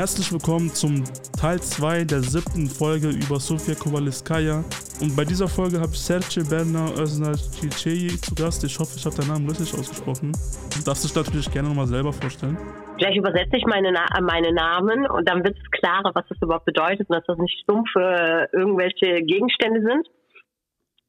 [0.00, 1.04] Herzlich willkommen zum
[1.38, 4.64] Teil 2 der siebten Folge über Sofia Kowalskaya.
[5.02, 8.64] Und bei dieser Folge habe ich Serce Berna Öznacicei zu Gast.
[8.64, 10.32] Ich hoffe, ich habe deinen Namen richtig ausgesprochen.
[10.72, 12.56] Du darfst dich natürlich gerne nochmal selber vorstellen.
[12.96, 16.64] Gleich übersetze ich meine, Na meine Namen und dann wird es klarer, was das überhaupt
[16.64, 20.08] bedeutet und dass das nicht stumpfe irgendwelche Gegenstände sind.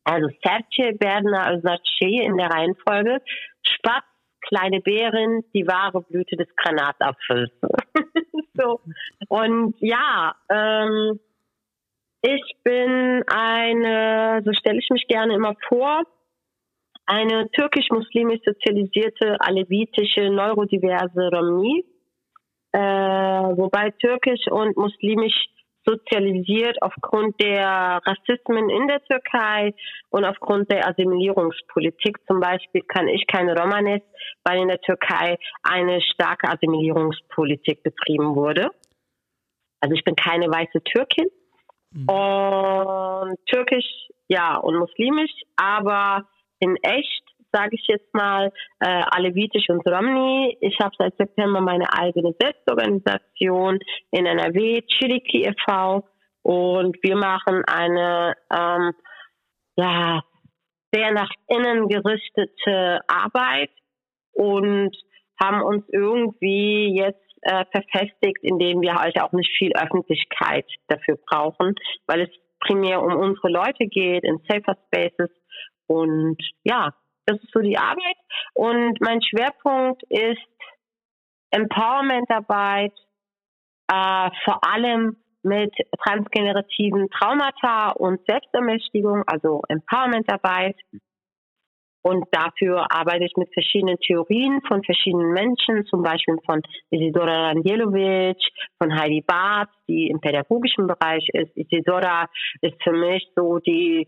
[0.03, 3.21] Also Serce Berna Öznacicei in der Reihenfolge.
[3.63, 4.03] Spatz,
[4.41, 7.51] kleine Beeren, die wahre Blüte des Granatapfels.
[8.53, 8.81] so.
[9.29, 11.19] Und ja, ähm,
[12.21, 16.03] ich bin eine, so stelle ich mich gerne immer vor,
[17.05, 21.83] eine türkisch-muslimisch sozialisierte, alevitische, neurodiverse Romni,
[22.73, 25.35] äh, wobei türkisch und muslimisch
[25.85, 29.73] sozialisiert aufgrund der Rassismen in der Türkei
[30.09, 32.17] und aufgrund der Assimilierungspolitik.
[32.27, 34.01] Zum Beispiel kann ich keine Romanes,
[34.43, 38.69] weil in der Türkei eine starke Assimilierungspolitik betrieben wurde.
[39.79, 41.27] Also ich bin keine weiße Türkin.
[41.91, 42.07] Mhm.
[42.07, 46.27] Und türkisch, ja, und muslimisch, aber
[46.59, 50.57] in echt sage ich jetzt mal, äh, Alevitisch und Romni.
[50.61, 53.79] Ich habe seit September meine eigene Selbstorganisation
[54.11, 56.07] in NRW, Chiriki e.V.
[56.43, 58.93] Und wir machen eine ähm,
[59.75, 60.21] ja,
[60.91, 63.71] sehr nach innen gerichtete Arbeit
[64.33, 64.95] und
[65.41, 71.75] haben uns irgendwie jetzt äh, verfestigt, indem wir halt auch nicht viel Öffentlichkeit dafür brauchen,
[72.07, 72.29] weil es
[72.59, 75.29] primär um unsere Leute geht in Safer Spaces.
[75.87, 76.93] Und ja,
[77.25, 78.17] das ist so die Arbeit.
[78.53, 80.39] Und mein Schwerpunkt ist
[81.51, 82.93] Empowerment-Arbeit,
[83.87, 90.77] äh, vor allem mit transgenerativen Traumata und Selbstermächtigung, also Empowerment-Arbeit.
[92.03, 98.37] Und dafür arbeite ich mit verschiedenen Theorien von verschiedenen Menschen, zum Beispiel von Isidora Randjelovic,
[98.79, 101.55] von Heidi Barth, die im pädagogischen Bereich ist.
[101.55, 102.27] Isidora
[102.61, 104.07] ist für mich so die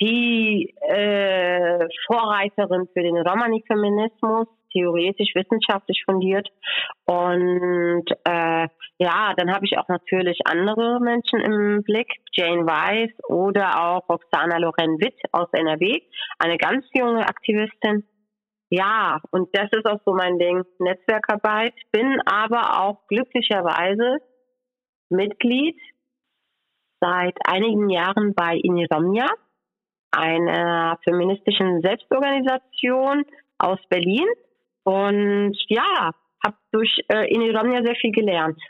[0.00, 6.48] die äh, Vorreiterin für den Romani-Feminismus, theoretisch wissenschaftlich fundiert.
[7.06, 8.68] Und äh,
[8.98, 14.58] ja, dann habe ich auch natürlich andere Menschen im Blick, Jane Weiss oder auch Roxana
[14.58, 16.00] Loren Witt aus NRW,
[16.38, 18.04] eine ganz junge Aktivistin.
[18.68, 21.74] Ja, und das ist auch so mein Ding, Netzwerkarbeit.
[21.92, 24.18] Bin aber auch glücklicherweise
[25.08, 25.78] Mitglied
[27.00, 29.26] seit einigen Jahren bei Iniromnia
[30.10, 33.24] einer feministischen Selbstorganisation
[33.58, 34.26] aus Berlin
[34.84, 36.12] und ja,
[36.44, 38.60] habe durch äh, Iniromnia sehr viel gelernt.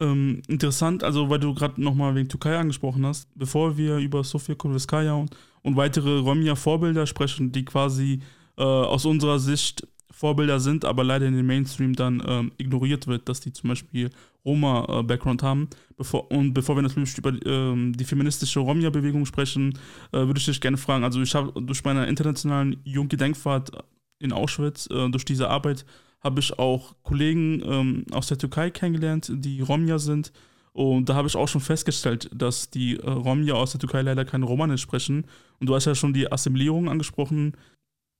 [0.00, 4.54] Ähm, interessant, also weil du gerade nochmal wegen Türkei angesprochen hast, bevor wir über Sofia
[4.54, 8.20] Kurviskaya und, und weitere Romja-Vorbilder sprechen, die quasi
[8.58, 13.28] äh, aus unserer Sicht Vorbilder sind, aber leider in den Mainstream dann ähm, ignoriert wird,
[13.28, 14.10] dass die zum Beispiel
[14.44, 15.68] Roma-Background äh, haben.
[15.96, 19.78] Bevor, und bevor wir natürlich über ähm, die feministische Romja-Bewegung sprechen,
[20.12, 23.70] äh, würde ich dich gerne fragen, also ich habe durch meine internationalen Jugendgedenkfahrt
[24.18, 25.84] in Auschwitz, äh, durch diese Arbeit,
[26.20, 30.32] habe ich auch Kollegen ähm, aus der Türkei kennengelernt, die Romja sind.
[30.72, 34.24] Und da habe ich auch schon festgestellt, dass die äh, Romja aus der Türkei leider
[34.24, 35.26] keine Romanisch sprechen.
[35.60, 37.56] Und du hast ja schon die Assimilierung angesprochen.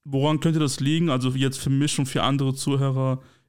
[0.05, 1.09] Woran könnte das liegen?
[1.09, 2.55] Also jetzt für mich und für andere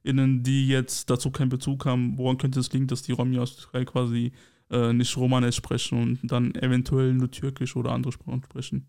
[0.04, 3.56] ZuhörerInnen, die jetzt dazu keinen Bezug haben, woran könnte es liegen, dass die Romi aus
[3.56, 4.32] Türkei quasi
[4.70, 8.86] äh, nicht Romanisch sprechen und dann eventuell nur Türkisch oder andere Sprachen sprechen?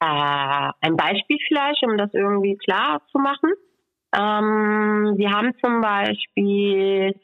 [0.00, 3.50] Äh, ein Beispiel vielleicht, um das irgendwie klar zu machen.
[4.14, 7.14] Ähm, wir haben zum Beispiel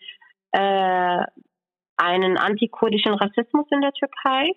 [0.53, 1.25] äh,
[1.97, 4.53] einen antikurdischen Rassismus in der Türkei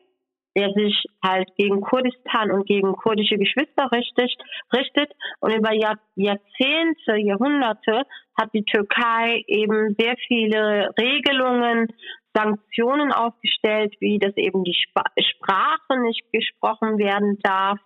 [0.55, 4.31] der sich halt gegen Kurdistan und gegen kurdische Geschwister richtet,
[4.73, 5.11] richtet.
[5.39, 8.03] Und über Jahr, Jahrzehnte, Jahrhunderte
[8.39, 11.87] hat die Türkei eben sehr viele Regelungen,
[12.33, 17.79] Sanktionen aufgestellt, wie dass eben die Sprache nicht gesprochen werden darf,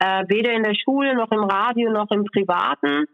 [0.00, 3.06] äh, weder in der Schule noch im Radio noch im Privaten.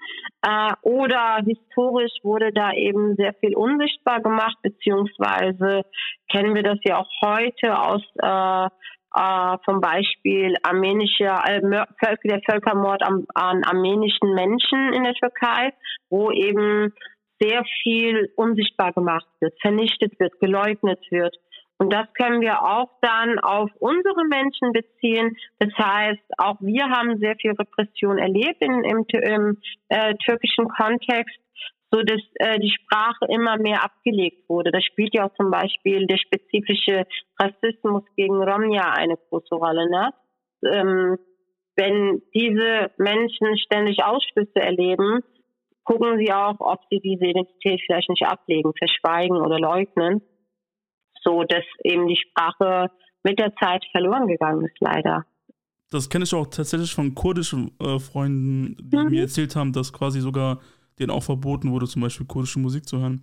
[0.43, 5.83] Äh, oder historisch wurde da eben sehr viel unsichtbar gemacht, beziehungsweise
[6.31, 8.71] kennen wir das ja auch heute aus äh,
[9.17, 15.73] äh, zum Beispiel armenischer der Völkermord an, an armenischen Menschen in der Türkei,
[16.11, 16.93] wo eben
[17.41, 21.35] sehr viel unsichtbar gemacht wird, vernichtet wird, geleugnet wird.
[21.79, 25.37] Und das können wir auch dann auf unsere Menschen beziehen.
[25.59, 29.59] Das heißt, auch wir haben sehr viel Repression erlebt in, im, im
[29.89, 31.37] äh, türkischen Kontext,
[31.97, 34.71] so dass äh, die Sprache immer mehr abgelegt wurde.
[34.71, 37.07] Da spielt ja auch zum Beispiel der spezifische
[37.39, 39.89] Rassismus gegen Romja eine große Rolle.
[39.89, 40.11] Ne?
[40.71, 41.19] Ähm,
[41.77, 45.21] wenn diese Menschen ständig Ausschlüsse erleben,
[45.85, 50.21] gucken sie auch, ob sie diese Identität vielleicht nicht ablegen, verschweigen oder leugnen,
[51.23, 52.91] so dass eben die Sprache
[53.23, 55.25] mit der Zeit verloren gegangen ist, leider.
[55.91, 59.11] Das kenne ich auch tatsächlich von kurdischen äh, Freunden, die mhm.
[59.11, 60.61] mir erzählt haben, dass quasi sogar
[60.99, 63.23] denen auch verboten wurde, zum Beispiel kurdische Musik zu hören.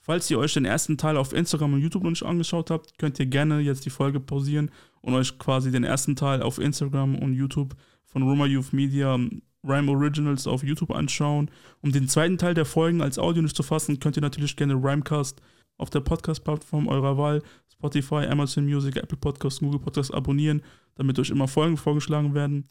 [0.00, 3.18] Falls ihr euch den ersten Teil auf Instagram und YouTube noch nicht angeschaut habt, könnt
[3.18, 4.70] ihr gerne jetzt die Folge pausieren
[5.00, 7.74] und euch quasi den ersten Teil auf Instagram und YouTube
[8.04, 9.18] von Roma Youth Media
[9.66, 11.50] Rhyme Originals auf YouTube anschauen.
[11.80, 14.74] Um den zweiten Teil der Folgen als Audio nicht zu fassen, könnt ihr natürlich gerne
[14.74, 15.42] Rhymecast
[15.76, 17.42] auf der Podcast-Plattform eurer Wahl,
[17.72, 20.62] Spotify, Amazon Music, Apple Podcasts, Google Podcasts abonnieren,
[20.94, 22.68] damit euch immer Folgen vorgeschlagen werden.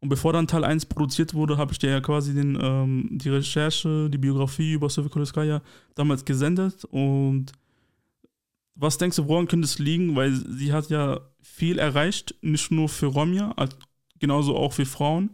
[0.00, 3.28] Und bevor dann Teil 1 produziert wurde, habe ich dir ja quasi den, ähm, die
[3.28, 5.62] Recherche, die Biografie über Sofia Koloskaya
[5.94, 6.84] damals gesendet.
[6.86, 7.52] Und
[8.74, 10.16] was denkst du, woran könnte es liegen?
[10.16, 13.54] Weil sie hat ja viel erreicht, nicht nur für Romja,
[14.18, 15.30] genauso auch für Frauen.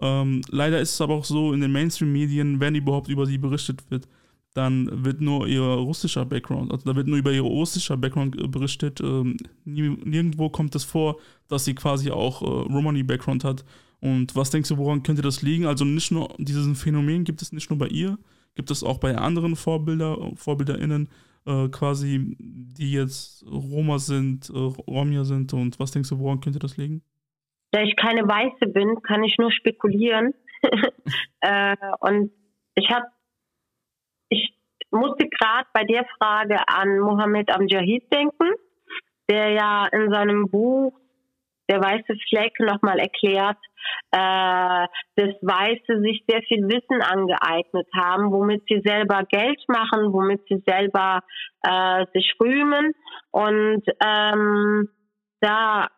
[0.00, 3.90] Ähm, leider ist es aber auch so, in den Mainstream-Medien, wenn überhaupt über sie berichtet
[3.90, 4.08] wird,
[4.54, 8.48] dann wird nur ihr russischer Background, also da wird nur über ihr russischer Background äh,
[8.48, 9.00] berichtet.
[9.00, 11.18] Ähm, nirgendwo kommt es vor,
[11.48, 13.64] dass sie quasi auch äh, Romani-Background hat.
[14.00, 15.66] Und was denkst du, woran könnte das liegen?
[15.66, 18.18] Also nicht nur dieses Phänomen gibt es nicht nur bei ihr,
[18.54, 21.08] gibt es auch bei anderen Vorbilder, VorbilderInnen,
[21.46, 25.52] äh, quasi, die jetzt Roma sind, äh, Romja sind.
[25.52, 27.02] Und was denkst du, woran könnte das liegen?
[27.72, 30.34] Da ich keine Weiße bin, kann ich nur spekulieren.
[31.40, 32.32] äh, und
[32.74, 33.06] ich habe,
[34.28, 34.54] ich
[34.90, 38.54] musste gerade bei der Frage an Mohammed Amjahid denken,
[39.30, 40.99] der ja in seinem Buch
[41.70, 43.58] Der weiße Fleck nochmal erklärt,
[44.10, 44.86] äh,
[45.16, 50.62] dass Weiße sich sehr viel Wissen angeeignet haben, womit sie selber Geld machen, womit sie
[50.66, 51.22] selber
[51.62, 52.92] äh, sich rühmen.
[53.30, 54.88] Und ähm,
[55.40, 55.88] da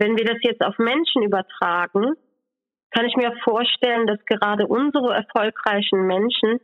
[0.00, 2.14] wenn wir das jetzt auf Menschen übertragen,
[2.90, 6.58] kann ich mir vorstellen, dass gerade unsere erfolgreichen Menschen,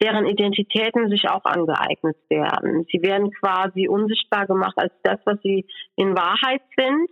[0.00, 2.86] deren Identitäten sich auch angeeignet werden.
[2.92, 5.66] Sie werden quasi unsichtbar gemacht als das, was sie
[5.96, 7.08] in Wahrheit sind,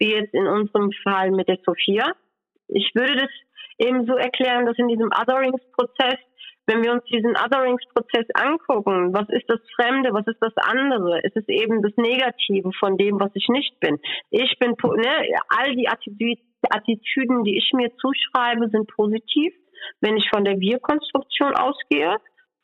[0.00, 2.12] wie jetzt in unserem Fall mit der Sophia.
[2.66, 3.30] Ich würde das
[3.78, 6.18] eben so erklären, dass in diesem Otheringsprozess
[6.70, 11.20] wenn wir uns diesen Otheringsprozess angucken, was ist das Fremde, was ist das andere?
[11.22, 13.98] Ist es eben das Negative von dem, was ich nicht bin?
[14.30, 19.52] Ich bin, ne, all die Attitüden, die ich mir zuschreibe, sind positiv.
[20.00, 22.18] Wenn ich von der Wir-Konstruktion ausgehe,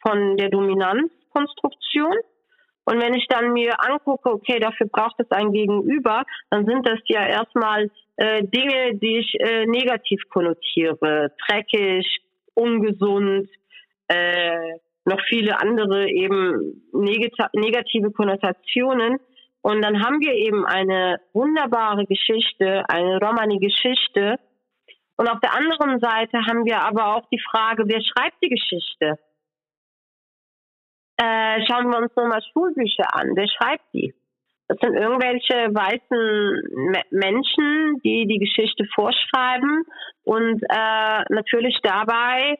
[0.06, 2.14] von der Dominanzkonstruktion,
[2.86, 7.00] und wenn ich dann mir angucke, okay, dafür braucht es ein Gegenüber, dann sind das
[7.06, 11.32] ja erstmal äh, Dinge, die ich äh, negativ konnotiere.
[11.46, 12.06] Dreckig,
[12.54, 13.48] ungesund,
[14.06, 19.18] äh, noch viele andere eben negative Konnotationen.
[19.62, 24.36] Und dann haben wir eben eine wunderbare Geschichte, eine Romani-Geschichte.
[25.16, 29.18] Und auf der anderen Seite haben wir aber auch die Frage, wer schreibt die Geschichte?
[31.18, 33.32] Äh, schauen wir uns nur mal Schulbücher an.
[33.34, 34.14] Wer schreibt die?
[34.68, 39.84] Das sind irgendwelche weißen Menschen, die die Geschichte vorschreiben
[40.24, 42.58] und äh, natürlich dabei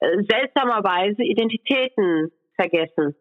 [0.00, 3.16] äh, seltsamerweise Identitäten vergessen.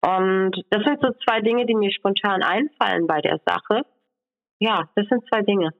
[0.00, 3.82] Und das sind so zwei Dinge, die mir spontan einfallen bei der Sache.
[4.58, 5.70] Ja, das sind zwei Dinge.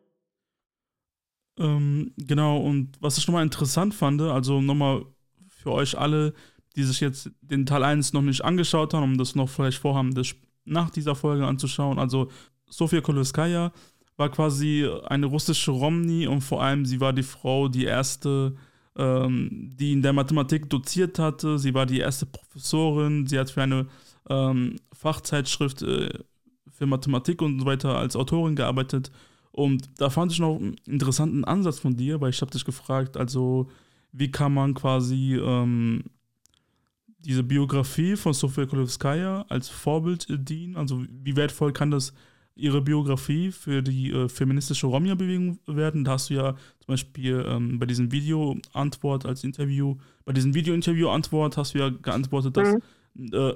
[1.58, 5.02] Ähm, genau, und was ich nochmal interessant fand, also nochmal
[5.48, 6.34] für euch alle,
[6.78, 10.14] die sich jetzt den Teil 1 noch nicht angeschaut haben, um das noch vielleicht vorhaben,
[10.14, 11.98] das nach dieser Folge anzuschauen.
[11.98, 12.30] Also
[12.68, 13.72] Sofia Koloskaya
[14.16, 18.54] war quasi eine russische Romni und vor allem sie war die Frau, die erste
[18.96, 21.58] ähm, die in der Mathematik doziert hatte.
[21.58, 23.26] Sie war die erste Professorin.
[23.26, 23.86] Sie hat für eine
[24.28, 26.10] ähm, Fachzeitschrift äh,
[26.70, 29.10] für Mathematik und so weiter als Autorin gearbeitet.
[29.50, 33.16] Und da fand ich noch einen interessanten Ansatz von dir, weil ich habe dich gefragt,
[33.16, 33.68] also
[34.12, 36.04] wie kann man quasi ähm,
[37.28, 40.76] diese Biografie von Sofia Kolowskaja als Vorbild dienen?
[40.76, 42.14] Also wie wertvoll kann das
[42.56, 46.04] ihre Biografie für die äh, feministische Romja-Bewegung werden.
[46.04, 51.56] Da hast du ja zum Beispiel ähm, bei diesem Video-Antwort als Interview, bei diesem Video-Interview-Antwort
[51.56, 52.74] hast du ja geantwortet, dass
[53.14, 53.30] mhm.
[53.32, 53.54] äh,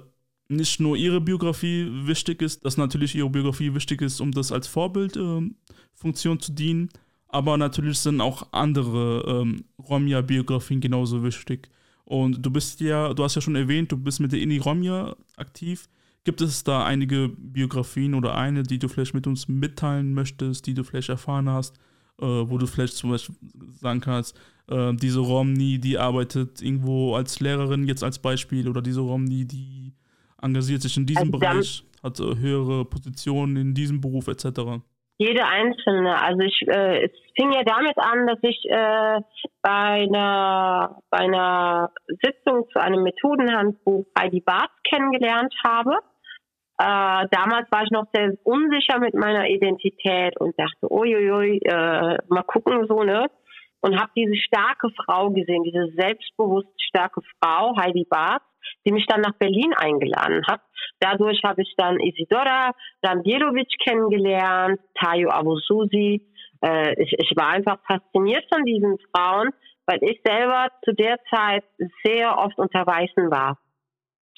[0.48, 4.68] nicht nur ihre Biografie wichtig ist, dass natürlich ihre Biografie wichtig ist, um das als
[4.68, 6.90] Vorbildfunktion äh, zu dienen,
[7.26, 11.70] aber natürlich sind auch andere ähm, Romja-Biografien genauso wichtig.
[12.04, 15.16] Und du bist ja, du hast ja schon erwähnt, du bist mit der Ini Romja
[15.36, 15.88] aktiv.
[16.24, 20.74] Gibt es da einige Biografien oder eine, die du vielleicht mit uns mitteilen möchtest, die
[20.74, 21.76] du vielleicht erfahren hast,
[22.20, 23.34] äh, wo du vielleicht zum Beispiel
[23.80, 24.36] sagen kannst,
[24.68, 29.94] äh, diese Romney, die arbeitet irgendwo als Lehrerin jetzt als Beispiel oder diese Romney, die
[30.40, 34.82] engagiert sich in diesem also Bereich, hat äh, höhere Positionen in diesem Beruf etc.
[35.18, 36.20] Jede einzelne.
[36.20, 39.20] Also ich, äh, es fing ja damit an, dass ich äh,
[39.62, 41.90] bei einer bei einer
[42.22, 45.92] Sitzung zu einem Methodenhandbuch Heidi Barth kennengelernt habe.
[46.78, 52.42] Äh, damals war ich noch sehr unsicher mit meiner Identität und dachte, uiuiui, äh, mal
[52.46, 53.26] gucken so ne
[53.82, 58.42] und habe diese starke Frau gesehen, diese selbstbewusst starke Frau Heidi Barth
[58.86, 60.60] die mich dann nach Berlin eingeladen hat.
[61.00, 66.26] Dadurch habe ich dann Isidora Rambielovic kennengelernt, Tayo Abususi.
[66.62, 69.50] Äh, ich, ich war einfach fasziniert von diesen Frauen,
[69.86, 71.64] weil ich selber zu der Zeit
[72.04, 73.58] sehr oft unter Weißen war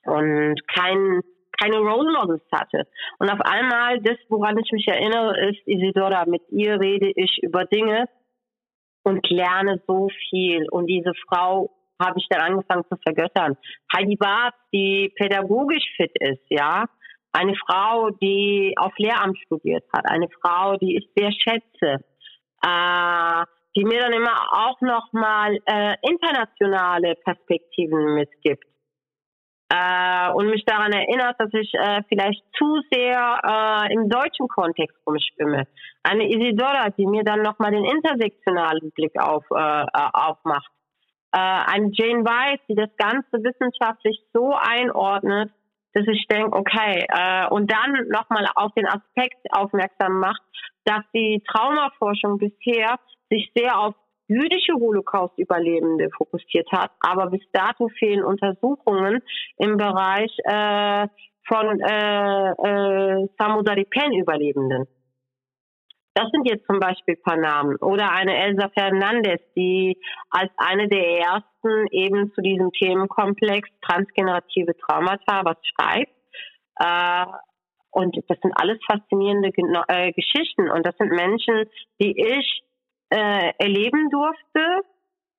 [0.04, 1.20] und kein,
[1.60, 2.86] keine Role Models hatte.
[3.18, 6.24] Und auf einmal, das, woran ich mich erinnere, ist Isidora.
[6.26, 8.08] Mit ihr rede ich über Dinge
[9.02, 10.66] und lerne so viel.
[10.70, 11.70] Und diese Frau
[12.00, 13.56] habe ich dann angefangen zu vergöttern.
[13.94, 16.84] Heidi Barth, die pädagogisch fit ist, ja.
[17.32, 20.08] Eine Frau, die auf Lehramt studiert hat.
[20.08, 22.04] Eine Frau, die ich sehr schätze.
[22.64, 23.44] Äh,
[23.76, 28.64] die mir dann immer auch nochmal äh, internationale Perspektiven mitgibt.
[29.68, 34.96] Äh, und mich daran erinnert, dass ich äh, vielleicht zu sehr äh, im deutschen Kontext
[35.06, 35.66] rumschwimme.
[36.02, 40.70] Eine Isidora, die mir dann nochmal den intersektionalen Blick auf, äh, äh aufmacht
[41.34, 45.50] äh, eine Jane Weiss, die das Ganze wissenschaftlich so einordnet,
[45.92, 50.42] dass ich denke, okay, äh, und dann nochmal auf den Aspekt aufmerksam macht,
[50.84, 52.98] dass die Traumaforschung bisher
[53.30, 53.94] sich sehr auf
[54.28, 59.20] jüdische Holocaust-Überlebende fokussiert hat, aber bis dato fehlen Untersuchungen
[59.58, 61.08] im Bereich äh,
[61.46, 64.86] von äh, äh, Samudaripen-Überlebenden.
[66.14, 67.76] Das sind jetzt zum Beispiel ein paar Namen.
[67.76, 69.98] Oder eine Elsa Fernandez, die
[70.30, 76.12] als eine der ersten eben zu diesem Themenkomplex transgenerative Traumata was schreibt.
[76.78, 77.26] Äh,
[77.90, 79.50] und das sind alles faszinierende
[79.88, 80.70] äh, Geschichten.
[80.70, 81.64] Und das sind Menschen,
[82.00, 82.62] die ich
[83.10, 84.82] äh, erleben durfte,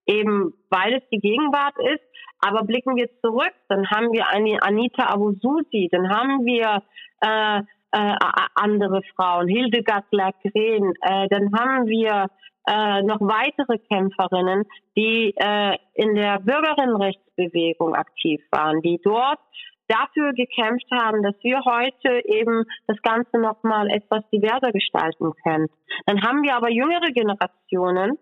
[0.06, 2.04] eben weil es die Gegenwart ist.
[2.40, 6.84] Aber blicken wir zurück, dann haben wir eine Anita Abususi, dann haben wir
[7.22, 7.64] äh,
[7.96, 8.16] äh,
[8.56, 12.30] andere Frauen, Hildegard Lagren, äh, dann haben wir
[12.68, 14.64] äh, noch weitere Kämpferinnen,
[14.98, 19.40] die äh, in der Bürgerinnenrechtsbewegung aktiv waren, die dort
[19.88, 25.68] dafür gekämpft haben, dass wir heute eben das Ganze nochmal etwas diverser gestalten können.
[26.06, 28.18] Dann haben wir aber jüngere Generationen,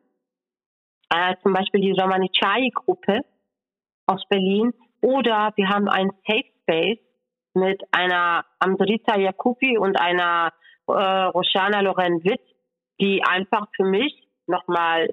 [1.09, 3.21] äh, zum Beispiel die Romanichai-Gruppe
[4.07, 6.99] aus Berlin, oder wir haben ein Safe Space,
[7.53, 10.51] mit einer Amdrita Jakupi und einer
[10.87, 12.41] äh, Roshana Loren Witt,
[12.99, 15.09] die einfach für mich nochmal,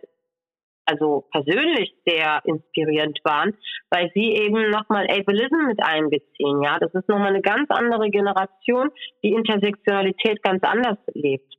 [0.87, 3.57] also persönlich sehr inspirierend waren,
[3.91, 6.63] weil sie eben nochmal Ableism mit einbeziehen.
[6.63, 8.91] Ja, das ist nochmal eine ganz andere Generation,
[9.23, 11.55] die Intersektionalität ganz anders lebt.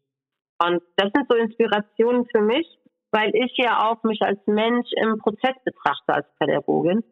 [0.64, 2.68] Und das sind so Inspirationen für mich,
[3.12, 7.04] weil ich ja auch mich als Mensch im Prozess betrachte als Pädagogin.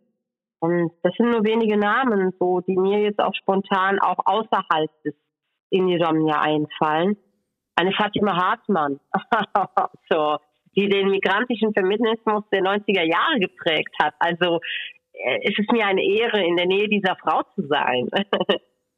[0.59, 5.15] Und das sind nur wenige Namen, so, die mir jetzt auch spontan auch außerhalb des
[5.69, 7.17] Iniromnia einfallen.
[7.75, 8.99] Eine Fatima Hartmann,
[10.09, 10.37] so,
[10.75, 14.13] die den migrantischen Feminismus der 90er Jahre geprägt hat.
[14.19, 14.59] Also
[15.13, 18.09] äh, es ist mir eine Ehre, in der Nähe dieser Frau zu sein.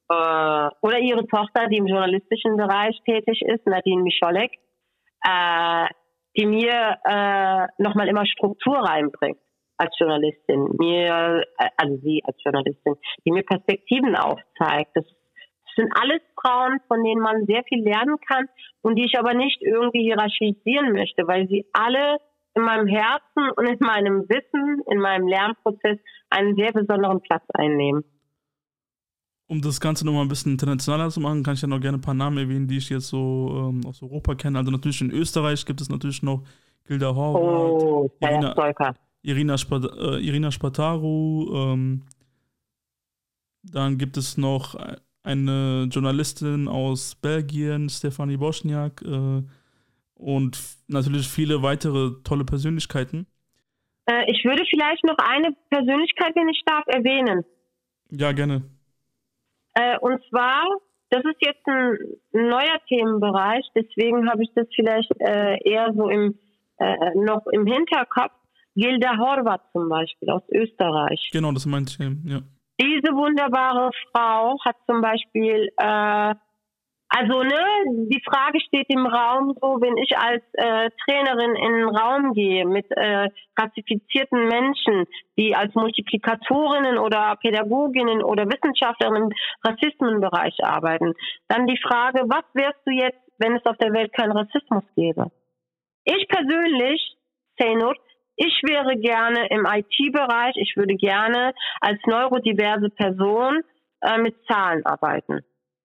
[0.10, 4.52] Äh, oder ihre Tochter, die im journalistischen Bereich tätig ist, Nadine Micholek,
[5.24, 5.86] äh,
[6.36, 9.40] die mir äh, nochmal immer Struktur reinbringt
[9.82, 12.96] als Journalistin, mir, äh, also sie als Journalistin,
[13.26, 14.92] die mir Perspektiven aufzeigt.
[14.94, 15.06] Das
[15.76, 18.46] sind alles Frauen, von denen man sehr viel lernen kann
[18.82, 22.18] und die ich aber nicht irgendwie hierarchisieren möchte, weil sie alle
[22.54, 25.98] in meinem Herzen und in meinem Wissen, in meinem Lernprozess
[26.30, 28.04] einen sehr besonderen Platz einnehmen.
[29.48, 32.02] Um das Ganze nochmal ein bisschen internationaler zu machen, kann ich ja noch gerne ein
[32.02, 34.58] paar Namen erwähnen, die ich jetzt so ähm, aus Europa kenne.
[34.58, 36.44] Also natürlich in Österreich gibt es natürlich noch
[36.86, 38.54] Gilda Horvath, oh, Irina,
[39.24, 41.54] Irina, Spat äh, Irina Spataru.
[41.56, 42.04] Ähm,
[43.64, 44.76] dann gibt es noch
[45.24, 49.02] eine Journalistin aus Belgien, Stefanie Boschniak.
[49.04, 49.44] Äh,
[50.16, 53.26] und natürlich viele weitere tolle Persönlichkeiten.
[54.06, 57.44] Äh, ich würde vielleicht noch eine Persönlichkeit, wenn ich darf, erwähnen.
[58.12, 58.64] Ja, gerne.
[59.74, 60.64] Äh, und zwar,
[61.10, 61.98] das ist jetzt ein
[62.34, 66.38] neuer Themenbereich, deswegen habe ich das vielleicht äh, eher so im,
[67.14, 68.34] noch im Hinterkopf.
[68.76, 71.30] Gilda Horvath zum Beispiel aus Österreich.
[71.32, 72.40] Genau, das meinte ich eben, ja.
[72.80, 76.34] Diese wunderbare Frau hat zum Beispiel, äh,
[77.10, 81.96] also ne, die Frage steht im Raum so, wenn ich als äh, Trainerin in den
[81.96, 85.06] Raum gehe mit äh, klassifizierten Menschen,
[85.38, 91.14] die als Multiplikatorinnen oder Pädagoginnen oder Wissenschaftlerinnen im Rassismenbereich arbeiten,
[91.50, 95.32] dann die Frage, was wärst du jetzt wenn es auf der Welt keinen Rassismus gäbe.
[96.06, 97.02] Ich persönlich,
[97.60, 97.96] Zeynur,
[98.44, 103.62] ich wäre gerne im IT-Bereich, ich würde gerne als neurodiverse Person
[104.02, 105.42] äh, mit Zahlen arbeiten.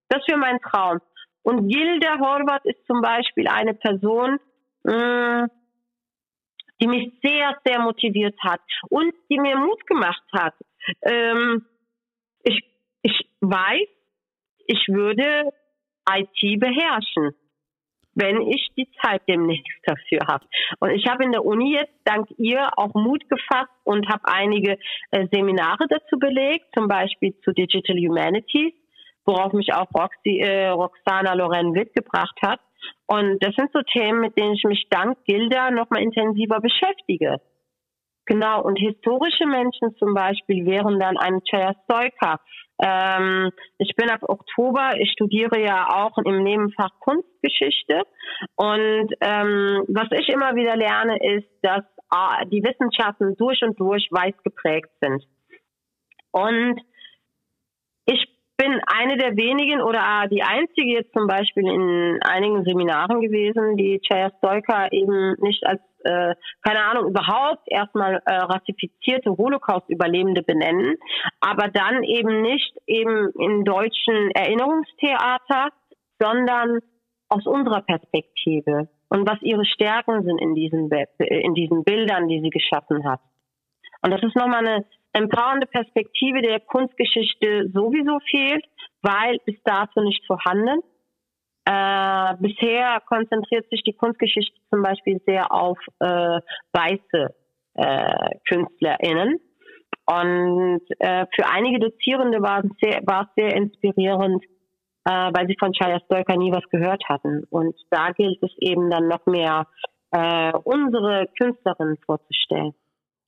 [0.09, 1.01] Das wäre mein Traum.
[1.43, 4.39] Und Gilda Horvath ist zum Beispiel eine Person,
[4.85, 5.49] mh,
[6.81, 10.55] die mich sehr, sehr motiviert hat und die mir Mut gemacht hat.
[11.03, 11.67] Ähm,
[12.43, 12.63] ich,
[13.03, 13.89] ich weiß,
[14.67, 15.53] ich würde
[16.11, 17.35] IT beherrschen,
[18.17, 20.47] wenn ich die Zeit demnächst dafür habe.
[20.81, 24.79] Und ich habe in der Uni jetzt dank ihr auch Mut gefasst und habe einige
[25.11, 28.73] äh, Seminare dazu belegt, zum Beispiel zu Digital Humanities,
[29.27, 32.61] worauf mich auch Roxy, äh, Roxana Loren Witt gebracht hat.
[33.07, 37.41] Und das sind so Themen, mit denen ich mich dank Gilda nochmal intensiver beschäftige.
[38.25, 42.41] Genau, und historische Menschen zum Beispiel wären dann ein Chaya Stoika.
[42.83, 48.03] Ähm, ich bin ab Oktober, ich studiere ja auch im Nebenfach Kunstgeschichte.
[48.55, 54.09] Und ähm, was ich immer wieder lerne, ist, dass äh, die Wissenschaften durch und durch
[54.11, 55.25] weiß geprägt sind.
[56.33, 56.81] Und
[58.57, 64.01] bin eine der wenigen oder die einzige jetzt zum Beispiel in einigen Seminaren gewesen, die
[64.07, 70.97] Chaya Stoika eben nicht als, äh, keine Ahnung, überhaupt erstmal äh, ratifizierte Holocaust-Überlebende benennen,
[71.41, 75.69] aber dann eben nicht eben in deutschen Erinnerungstheater,
[76.19, 76.81] sondern
[77.29, 82.51] aus unserer Perspektive und was ihre Stärken sind in diesen, in diesen Bildern, die sie
[82.51, 83.21] geschaffen hat.
[84.03, 84.85] Und das ist nochmal eine
[85.17, 88.65] empowernde Perspektive der Kunstgeschichte sowieso fehlt,
[89.03, 90.81] weil bis dato nicht vorhanden.
[91.65, 96.41] Äh, bisher konzentriert sich die Kunstgeschichte zum Beispiel sehr auf äh,
[96.73, 97.35] weiße
[97.75, 99.41] äh, KünstlerInnen.
[100.07, 104.45] Und äh, für einige Dozierende war es sehr, war es sehr inspirierend,
[105.05, 107.43] äh, weil sie von Chaya Stoika nie was gehört hatten.
[107.51, 109.67] Und da gilt es eben dann noch mehr,
[110.13, 112.75] äh, unsere Künstlerinnen vorzustellen.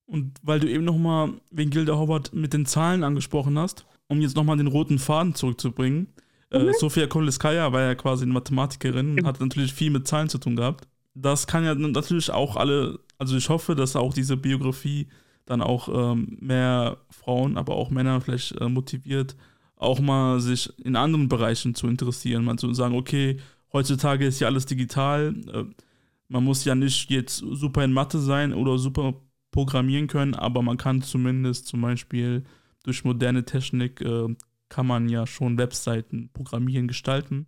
[0.09, 4.37] Und weil du eben nochmal wegen Gilda Howard mit den Zahlen angesprochen hast, um jetzt
[4.37, 6.09] nochmal den roten Faden zurückzubringen.
[6.51, 6.68] Äh, mhm.
[6.68, 10.38] Äh, Sofia Koleskaya war ja quasi eine Mathematikerin und hat natürlich viel mit Zahlen zu
[10.38, 10.88] tun gehabt.
[11.14, 15.09] Das kann ja natürlich auch alle, also ich hoffe, dass auch diese Biografie
[15.44, 19.37] dann auch ähm, mehr Frauen, aber auch Männer vielleicht äh, motiviert,
[19.77, 22.44] auch mal sich in anderen Bereichen zu interessieren.
[22.44, 23.38] Man zu sagen, okay,
[23.75, 25.35] heutzutage ist ja alles digital.
[25.53, 25.64] Äh,
[26.29, 29.14] man muss ja nicht jetzt super in Mathe sein oder super
[29.50, 32.44] programmieren können, aber man kann zumindest zum Beispiel
[32.82, 34.34] durch moderne Technik äh,
[34.68, 37.46] kann man ja schon Webseiten programmieren, gestalten.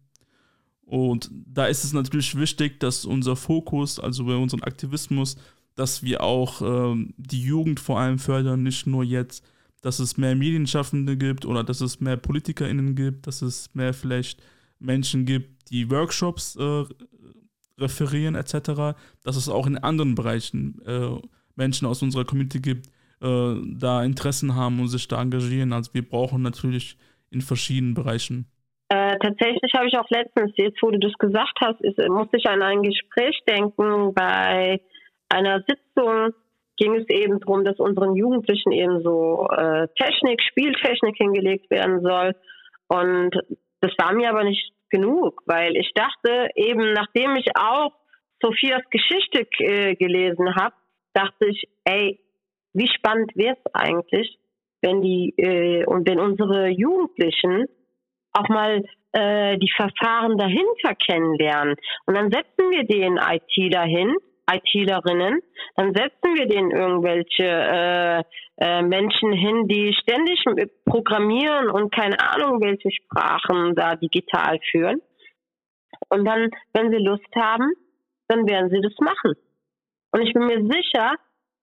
[0.83, 5.37] Und da ist es natürlich wichtig, dass unser Fokus, also bei unserem Aktivismus,
[5.77, 9.45] dass wir auch ähm, die Jugend vor allem fördern, nicht nur jetzt,
[9.83, 14.43] dass es mehr Medienschaffende gibt oder dass es mehr PolitikerInnen gibt, dass es mehr vielleicht
[14.79, 16.85] Menschen gibt, die Workshops äh,
[17.79, 21.17] referieren etc., dass es auch in anderen Bereichen äh,
[21.57, 22.87] Menschen aus unserer Community gibt,
[23.23, 25.73] äh, da Interessen haben und sich da engagieren.
[25.73, 26.97] Also wir brauchen natürlich
[27.31, 28.47] in verschiedenen Bereichen.
[28.89, 32.47] Äh, tatsächlich habe ich auch letztens, jetzt wo du das gesagt hast, ist, musste ich
[32.47, 34.15] an ein Gespräch denken.
[34.15, 34.81] Bei
[35.29, 36.35] einer Sitzung
[36.77, 42.35] ging es eben darum, dass unseren Jugendlichen eben so äh, Technik, Spieltechnik hingelegt werden soll.
[42.89, 43.31] Und
[43.81, 47.93] das war mir aber nicht genug, weil ich dachte eben, nachdem ich auch
[48.43, 50.75] Sophias Geschichte äh, gelesen habe,
[51.13, 52.21] dachte ich, ey,
[52.73, 54.39] wie spannend wäre es eigentlich,
[54.83, 57.67] wenn die äh, und wenn unsere Jugendlichen
[58.33, 61.77] auch mal äh, die Verfahren dahinter kennenlernen.
[62.07, 64.15] Und dann setzen wir den IT dahin,
[64.53, 65.41] ITlerinnen,
[65.77, 68.23] dann setzen wir denen irgendwelche äh,
[68.59, 70.45] äh, Menschen hin, die ständig
[70.85, 75.01] programmieren und keine Ahnung, welche Sprachen da digital führen.
[76.09, 77.73] Und dann, wenn sie Lust haben,
[78.29, 79.35] dann werden sie das machen.
[80.13, 81.15] Und ich bin mir sicher,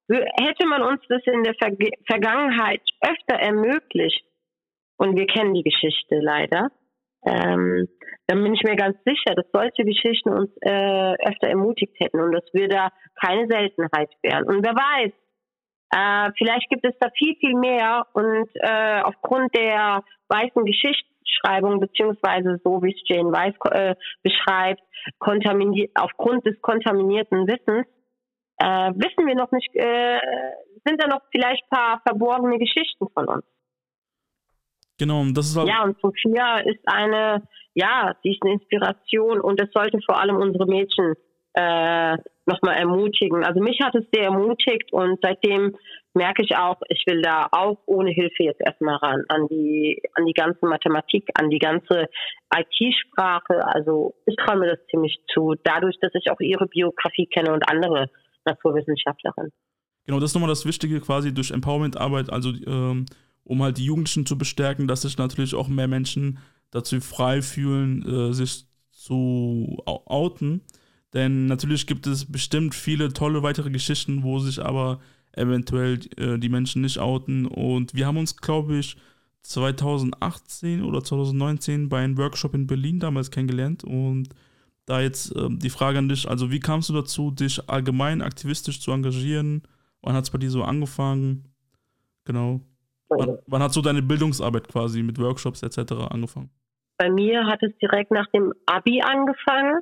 [0.10, 4.24] hätte man uns das in der Ver Vergangenheit öfter ermöglicht,
[4.98, 6.72] und wir kennen die Geschichte leider,
[7.26, 7.88] ähm,
[8.28, 12.32] dann bin ich mir ganz sicher, dass solche Geschichten uns äh, öfter ermutigt hätten und
[12.32, 12.90] dass wir da
[13.22, 14.46] keine Seltenheit wären.
[14.46, 15.12] Und wer weiß,
[15.92, 22.60] äh, vielleicht gibt es da viel, viel mehr und äh, aufgrund der weißen Geschichtsschreibung, beziehungsweise
[22.64, 24.82] so wie es Jane Weiss äh, beschreibt,
[25.96, 27.88] aufgrund des kontaminierten Wissens,
[28.58, 30.20] äh, wissen wir noch nicht, äh,
[30.86, 33.46] sind da noch vielleicht ein paar verborgene Geschichten von uns.
[35.00, 37.44] Genau, und das ist halt Ja, und Sophia ist eine,
[37.76, 41.14] ja, sie ist eine Inspiration und es sollte vor allem unsere Mädchen
[41.54, 43.44] äh, nochmal ermutigen.
[43.44, 45.76] Also mich hat es sehr ermutigt und seitdem
[46.14, 50.26] merke ich auch, ich will da auch ohne Hilfe jetzt erstmal ran an die an
[50.26, 52.08] die ganze Mathematik, an die ganze
[52.56, 53.66] IT-Sprache.
[53.66, 57.70] Also ich traue mir das ziemlich zu, dadurch, dass ich auch ihre Biografie kenne und
[57.70, 58.10] andere
[58.48, 59.52] Naturwissenschaftlerinnen.
[60.06, 63.06] Genau, das ist nochmal das Wichtige quasi durch Empowerment-Arbeit, also ähm,
[63.44, 66.40] um halt die Jugendlichen zu bestärken, dass sich natürlich auch mehr Menschen
[66.72, 70.62] dazu frei fühlen, äh, sich zu outen.
[71.14, 75.00] Denn natürlich gibt es bestimmt viele tolle weitere Geschichten, wo sich aber
[75.34, 77.46] eventuell äh, die Menschen nicht outen.
[77.46, 78.98] Und wir haben uns, glaube ich,
[79.44, 83.84] 2018 oder 2019 bei einem Workshop in Berlin damals kennengelernt.
[83.84, 84.30] Und
[84.88, 88.82] da jetzt äh, die Frage an dich, also wie kamst du dazu, dich allgemein aktivistisch
[88.82, 89.62] zu engagieren?
[90.02, 91.54] Wann hat es bei dir so angefangen?
[92.26, 92.62] Genau.
[93.10, 95.94] Wann, wann hat so deine Bildungsarbeit quasi mit Workshops etc.
[96.10, 96.50] angefangen?
[96.98, 99.82] Bei mir hat es direkt nach dem Abi angefangen.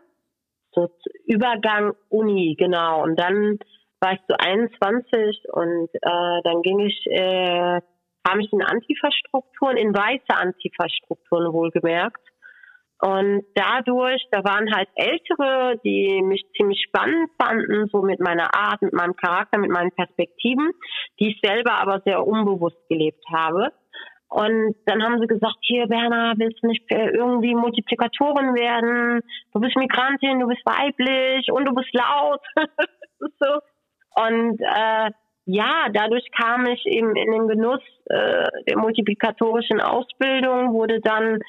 [0.74, 0.90] So
[1.26, 3.04] Übergang Uni, genau.
[3.04, 3.60] Und dann
[4.02, 7.80] war ich so 21 und äh, dann ging ich, äh,
[8.24, 12.20] kam ich in Antifa-Strukturen, in weiße Antifa-Strukturen wohlgemerkt.
[13.02, 18.82] Und dadurch, da waren halt Ältere, die mich ziemlich spannend fanden, so mit meiner Art,
[18.82, 20.72] mit meinem Charakter, mit meinen Perspektiven,
[21.20, 23.72] die ich selber aber sehr unbewusst gelebt habe.
[24.30, 29.22] Und dann haben sie gesagt, hier Berner, willst du nicht irgendwie Multiplikatorin werden?
[29.54, 32.42] Du bist Migrantin, du bist weiblich und du bist laut.
[33.20, 33.60] so.
[34.16, 35.12] Und äh,
[35.46, 41.40] ja, dadurch kam ich eben in den Genuss äh, der multiplikatorischen Ausbildung, wurde dann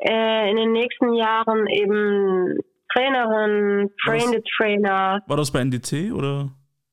[0.00, 2.58] äh, in den nächsten Jahren eben
[2.92, 5.22] Trainerin, Train the Trainer.
[5.26, 6.50] War das bei NDC oder?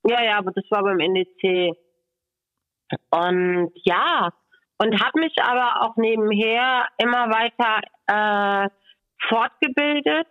[0.08, 1.76] Ja, ja, aber das war beim NDC.
[3.12, 4.32] Und ja,
[4.80, 8.70] und habe mich aber auch nebenher immer weiter äh,
[9.28, 10.28] fortgebildet.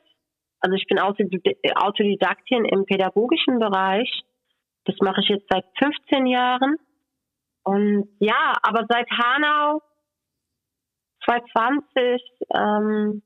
[0.60, 4.22] Also ich bin Autodidaktin im pädagogischen Bereich.
[4.84, 6.76] Das mache ich jetzt seit 15 Jahren.
[7.64, 9.82] Und ja, aber seit Hanau
[11.26, 12.22] 2020,
[12.54, 13.22] ähm,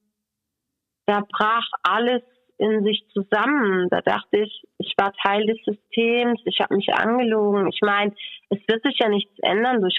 [1.06, 2.22] da brach alles
[2.58, 3.88] in sich zusammen.
[3.90, 7.68] Da dachte ich, ich war Teil des Systems, ich habe mich angelogen.
[7.68, 8.12] Ich meine,
[8.50, 9.98] es wird sich ja nichts ändern durch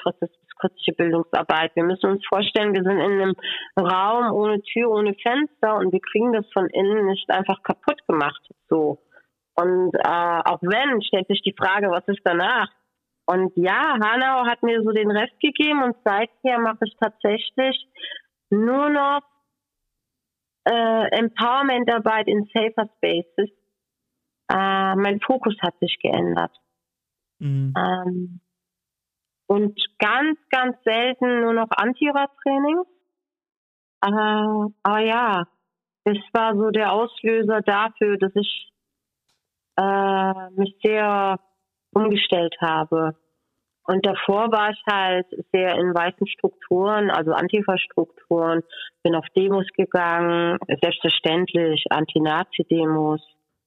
[0.62, 1.76] kürzliche Bildungsarbeit.
[1.76, 3.36] Wir müssen uns vorstellen, wir sind in einem
[3.78, 8.42] Raum ohne Tür, ohne Fenster und wir kriegen das von innen nicht einfach kaputt gemacht.
[8.70, 9.00] So.
[9.56, 12.70] Und äh, auch wenn, stellt sich die Frage, was ist danach?
[13.32, 17.88] Und ja, Hanau hat mir so den Rest gegeben und seither mache ich tatsächlich
[18.50, 19.22] nur noch
[20.66, 23.50] äh, Empowerment-Arbeit in Safer Spaces.
[24.52, 26.52] Äh, mein Fokus hat sich geändert.
[27.40, 27.74] Mhm.
[27.78, 28.42] Ähm,
[29.48, 32.88] und ganz, ganz selten nur noch Antira-Trainings.
[34.04, 35.48] Äh, aber ja,
[36.04, 38.74] das war so der Auslöser dafür, dass ich
[39.78, 41.40] äh, mich sehr
[41.94, 43.21] umgestellt habe.
[43.92, 48.62] Und davor war ich halt sehr in weißen Strukturen, also Antifa-Strukturen,
[49.04, 53.20] bin auf Demos gegangen, selbstverständlich Anti-Nazi-Demos.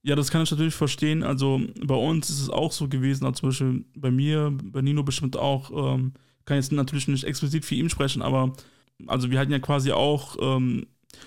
[0.02, 1.22] Ja, das kann ich natürlich verstehen.
[1.22, 5.02] Also bei uns ist es auch so gewesen, also zum Beispiel bei mir, bei Nino
[5.02, 6.14] bestimmt auch, ähm,
[6.46, 8.54] kann jetzt natürlich nicht explizit für ihn sprechen, aber
[9.06, 10.86] also wir hatten ja quasi auch ähm,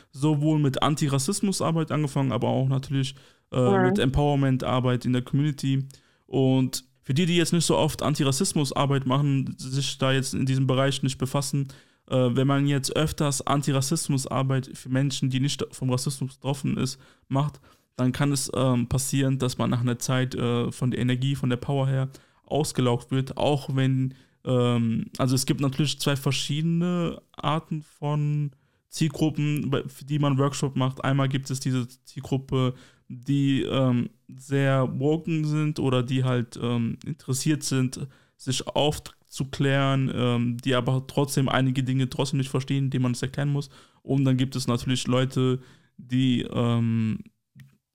[0.09, 3.13] sowohl mit Antirassismusarbeit angefangen, aber auch natürlich
[3.53, 3.83] äh, ja.
[3.83, 5.85] mit Empowerment-Arbeit in der Community.
[6.25, 10.67] Und für die, die jetzt nicht so oft Antirassismusarbeit machen, sich da jetzt in diesem
[10.67, 11.69] Bereich nicht befassen,
[12.09, 17.61] äh, wenn man jetzt öfters Antirassismusarbeit für Menschen, die nicht vom Rassismus betroffen ist, macht,
[17.95, 21.49] dann kann es ähm, passieren, dass man nach einer Zeit äh, von der Energie, von
[21.49, 22.09] der Power her
[22.45, 28.51] ausgelaugt wird, auch wenn, ähm, also es gibt natürlich zwei verschiedene Arten von
[28.89, 31.05] Zielgruppen, für die man Workshop macht.
[31.05, 32.73] Einmal gibt es diese Zielgruppe,
[33.09, 40.75] die ähm, sehr woken sind oder die halt ähm, interessiert sind, sich aufzuklären, ähm, die
[40.75, 43.69] aber trotzdem einige Dinge trotzdem nicht verstehen, die man es erklären muss.
[44.03, 45.59] Und dann gibt es natürlich Leute,
[45.97, 47.19] die ähm,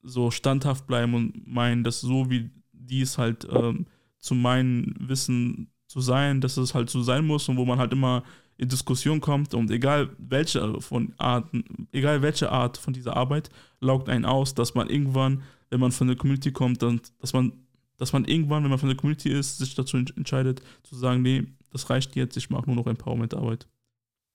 [0.03, 3.87] so standhaft bleiben und meinen, dass so wie die es halt ähm,
[4.18, 7.92] zu meinem Wissen zu sein, dass es halt so sein muss und wo man halt
[7.92, 8.25] immer
[8.59, 14.09] in Diskussion kommt und egal welche von Arten, egal welche Art von dieser Arbeit, laugt
[14.09, 17.53] einen aus, dass man irgendwann, wenn man von der Community kommt, dann, dass man,
[17.99, 21.45] dass man irgendwann, wenn man von der Community ist, sich dazu entscheidet, zu sagen, nee,
[21.73, 23.67] das reicht jetzt, ich mache nur noch Empowerment-Arbeit.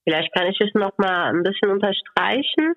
[0.03, 2.73] Vielleicht kann ich es nochmal ein bisschen unterstreichen.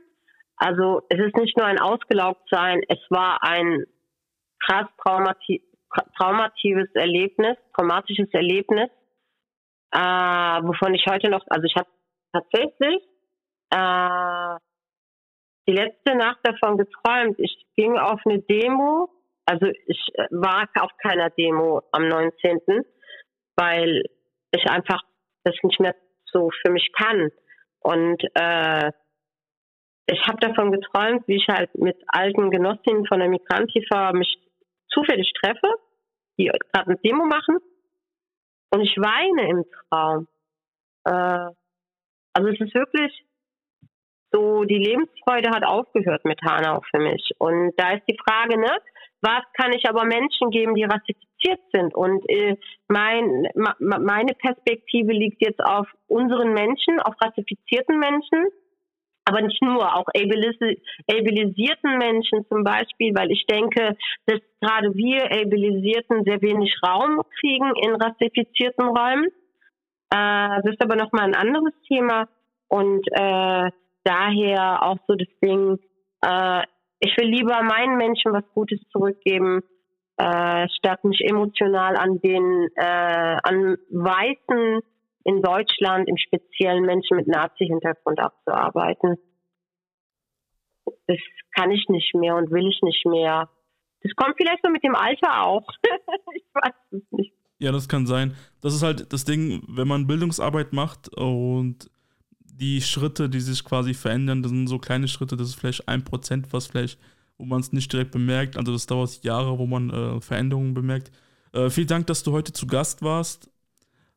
[0.56, 3.84] Also es ist nicht nur ein Ausgelaugtsein, es war ein
[4.64, 5.62] krass traumati
[6.16, 8.88] traumatives Erlebnis, traumatisches Erlebnis,
[9.92, 11.88] äh, wovon ich heute noch, also ich habe
[12.32, 13.02] tatsächlich
[13.70, 14.58] äh,
[15.68, 17.38] die letzte Nacht davon geträumt.
[17.38, 19.08] Ich ging auf eine Demo,
[19.46, 22.60] also ich äh, war auf keiner Demo am 19.,
[23.56, 24.04] weil
[24.52, 25.02] ich einfach
[25.44, 27.30] das nicht mehr so für mich kann.
[27.80, 28.92] Und äh,
[30.06, 34.38] ich habe davon geträumt, wie ich halt mit alten Genossinnen von der Migrantifa mich
[34.92, 35.68] zufällig treffe,
[36.38, 37.58] die gerade eine Demo machen.
[38.70, 40.28] Und ich weine im Traum.
[41.04, 41.54] Äh,
[42.32, 43.24] also es ist wirklich
[44.32, 47.30] so, die Lebensfreude hat aufgehört mit Hanau für mich.
[47.38, 48.70] Und da ist die Frage, ne,
[49.22, 51.94] was kann ich aber Menschen geben, die rassifiziert sind?
[51.94, 52.56] Und äh,
[52.88, 58.46] mein, ma, meine Perspektive liegt jetzt auf unseren Menschen, auf rassifizierten Menschen,
[59.24, 66.24] aber nicht nur, auch abilisierten Menschen zum Beispiel, weil ich denke, dass gerade wir abilisierten
[66.24, 69.26] sehr wenig Raum kriegen in rassifizierten Räumen.
[70.12, 72.28] Äh, das ist aber nochmal ein anderes Thema
[72.68, 73.70] und äh,
[74.04, 75.78] daher auch so das Ding,
[76.22, 76.62] äh,
[77.00, 79.62] ich will lieber meinen Menschen was Gutes zurückgeben,
[80.16, 84.80] äh, statt mich emotional an den äh, an Weißen
[85.24, 89.18] in Deutschland, im speziellen Menschen mit Nazi-Hintergrund abzuarbeiten.
[91.06, 91.18] Das
[91.54, 93.48] kann ich nicht mehr und will ich nicht mehr.
[94.02, 95.66] Das kommt vielleicht so mit dem Alter auch.
[96.34, 97.34] ich weiß es nicht.
[97.58, 98.34] Ja, das kann sein.
[98.62, 101.90] Das ist halt das Ding, wenn man Bildungsarbeit macht und
[102.42, 106.04] die Schritte, die sich quasi verändern, das sind so kleine Schritte, das ist vielleicht ein
[106.04, 106.98] Prozent, was vielleicht,
[107.36, 108.56] wo man es nicht direkt bemerkt.
[108.56, 111.10] Also das dauert Jahre, wo man äh, Veränderungen bemerkt.
[111.52, 113.49] Äh, vielen Dank, dass du heute zu Gast warst.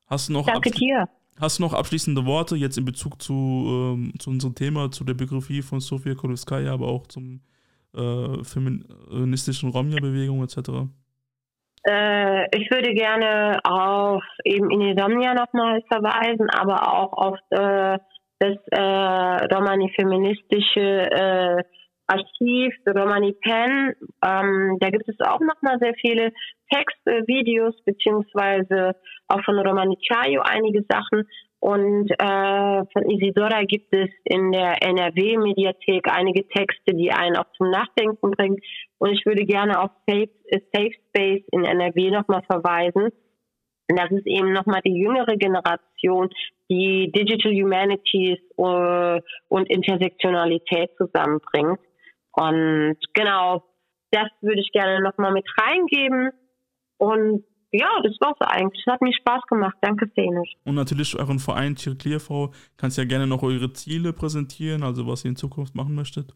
[0.08, 1.08] Hast du noch, Danke dir.
[1.40, 5.16] Hast du noch abschließende Worte jetzt in Bezug zu, ähm, zu unserem Thema, zu der
[5.16, 7.42] Biografie von Sofia Kolowskaja, aber auch zum
[7.96, 10.88] äh, feministischen Romja-Bewegung etc.?
[11.86, 17.98] Äh, ich würde gerne auf eben Inedomnia nochmal verweisen, aber auch auf äh,
[18.40, 21.64] das äh, Romani-feministische äh,
[22.08, 23.96] Archiv, Romani Pen.
[24.26, 26.32] Ähm, da gibt es auch nochmal sehr viele
[26.72, 28.96] Texte, Videos, beziehungsweise
[29.28, 31.28] auch von Romani Chayo einige Sachen.
[31.60, 37.70] Und äh, von Isidora gibt es in der NRW-Mediathek einige Texte, die einen auch zum
[37.70, 38.58] Nachdenken bringen.
[38.98, 40.30] Und ich würde gerne auf Safe,
[40.74, 43.12] Safe Space in NRW nochmal verweisen.
[43.88, 46.30] Das ist eben nochmal die jüngere Generation,
[46.70, 51.80] die Digital Humanities uh, und Intersektionalität zusammenbringt.
[52.34, 53.64] Und genau,
[54.12, 56.32] das würde ich gerne nochmal mit reingeben.
[56.98, 58.86] Und ja, das war's eigentlich.
[58.88, 59.76] Hat mir Spaß gemacht.
[59.82, 60.54] Danke, Szenisch.
[60.64, 62.52] Und natürlich euren Verein Chirklierfrau.
[62.78, 66.34] Kannst ja gerne noch eure Ziele präsentieren, also was ihr in Zukunft machen möchtet.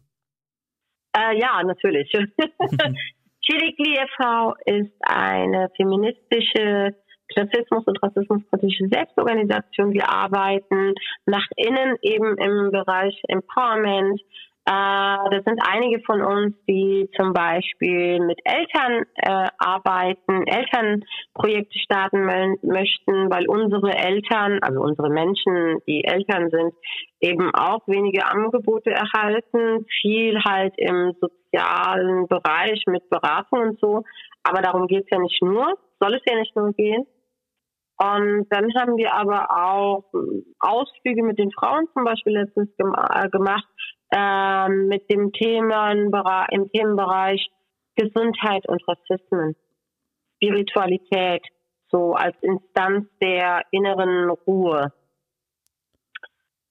[1.16, 2.10] Äh, ja, natürlich.
[3.42, 6.94] Chirklierfrau ist eine feministische
[7.28, 9.92] Klassismus- und rassismuspolitische Selbstorganisation.
[9.92, 10.94] Wir arbeiten
[11.26, 14.20] nach innen eben im Bereich Empowerment.
[14.68, 22.26] Äh, das sind einige von uns, die zum Beispiel mit Eltern äh, arbeiten, Elternprojekte starten
[22.62, 26.74] möchten, weil unsere Eltern, also unsere Menschen, die Eltern sind,
[27.20, 34.04] eben auch wenige Angebote erhalten, viel halt im sozialen Bereich mit Beratung und so.
[34.42, 37.06] Aber darum geht es ja nicht nur, soll es ja nicht nur gehen.
[37.96, 40.04] Und dann haben wir aber auch
[40.60, 43.66] Ausflüge mit den Frauen zum Beispiel letztens äh, gemacht,
[44.10, 45.92] äh, mit dem Thema
[46.50, 47.48] im Themenbereich
[47.96, 49.56] Gesundheit und Rassismen,
[50.36, 51.42] Spiritualität,
[51.90, 54.92] so als Instanz der inneren Ruhe.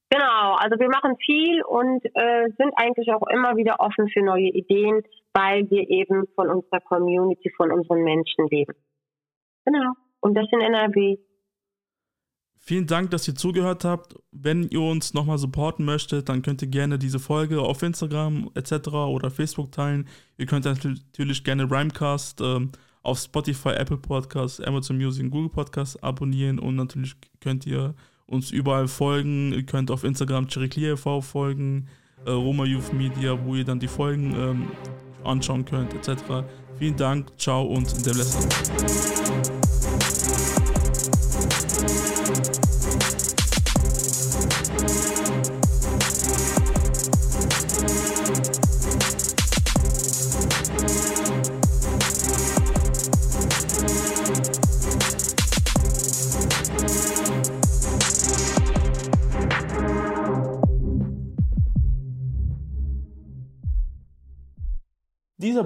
[0.10, 4.48] Genau, also wir machen viel und äh, sind eigentlich auch immer wieder offen für neue
[4.48, 5.02] Ideen,
[5.34, 8.74] weil wir eben von unserer Community, von unseren Menschen leben.
[9.66, 9.92] Genau.
[10.22, 11.18] Und das in NRW.
[12.68, 14.16] Vielen Dank, dass ihr zugehört habt.
[14.34, 18.90] Wenn ihr uns nochmal supporten möchtet, dann könnt ihr gerne diese Folge auf Instagram etc.
[18.90, 20.06] oder Facebook teilen.
[20.38, 26.60] Ihr könnt natürlich gerne Rhymecast ähm, auf Spotify, Apple Podcasts, Amazon Music, Google Podcasts abonnieren
[26.60, 29.54] und natürlich könnt ihr uns überall folgen.
[29.54, 31.88] Ihr könnt auf Instagram CherryClearV folgen,
[32.26, 34.68] äh, Roma Youth Media, wo ihr dann die Folgen ähm,
[35.24, 36.44] anschauen könnt etc.
[36.78, 39.67] Vielen Dank, ciao und der Bläster.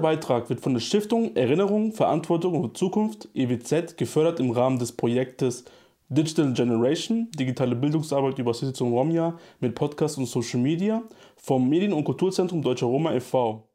[0.02, 5.64] Beitrag wird von der Stiftung Erinnerung, Verantwortung und Zukunft EWZ gefördert im Rahmen des Projektes
[6.10, 11.02] Digital Generation, digitale Bildungsarbeit über Sitzung Romja mit Podcast und Social Media
[11.36, 13.66] vom Medien- und Kulturzentrum Deutscher Roma e.V.